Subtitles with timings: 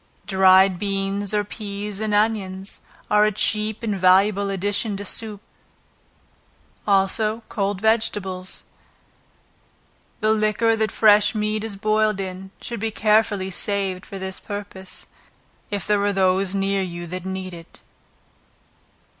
[0.25, 5.39] Dried beans or peas, and onions, are a cheap and valuable addition to soup;
[6.87, 8.63] also cold vegetables.
[10.19, 15.05] The liquor that fresh meat is boiled in, should be carefully saved for that purpose,
[15.69, 17.83] if there are those near you that need it.